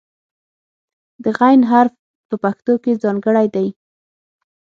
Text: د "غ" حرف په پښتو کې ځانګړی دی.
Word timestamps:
د 1.23 1.25
"غ" 1.37 1.39
حرف 1.71 1.93
په 2.29 2.35
پښتو 2.43 2.73
کې 2.83 2.99
ځانګړی 3.03 3.47
دی. 3.55 3.67